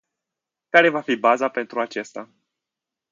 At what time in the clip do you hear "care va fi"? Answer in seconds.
0.69-1.15